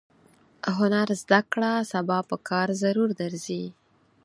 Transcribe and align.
هنر 0.77 1.07
زده 1.21 1.39
کړه 1.51 1.71
سبا 1.91 2.19
پکار 2.29 2.67
ضرور 2.81 3.09
درځي. 3.21 3.63